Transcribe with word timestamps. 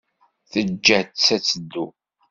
Teǧǧa-tt 0.51 1.27
ad 1.35 1.43
teddu. 1.47 1.85